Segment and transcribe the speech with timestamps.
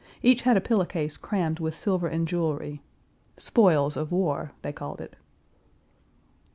[0.23, 2.81] Each had a pillow case crammed with silver and jewelry
[3.37, 5.15] "spoils of war," they called it.